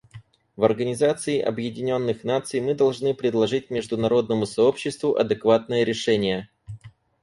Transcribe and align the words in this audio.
В 0.57 0.63
Организации 0.63 1.39
Объединенных 1.39 2.23
Наций 2.23 2.59
мы 2.59 2.73
должны 2.73 3.13
предложить 3.13 3.69
международному 3.69 4.47
сообществу 4.47 5.13
адекватные 5.15 5.85
решения. 5.85 6.49